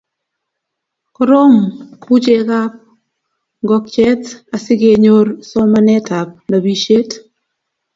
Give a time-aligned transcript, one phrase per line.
[1.15, 1.55] koroom
[2.03, 2.71] ku chegab
[3.63, 4.23] ngokchet
[4.55, 7.09] asigenyor somanetab nobishet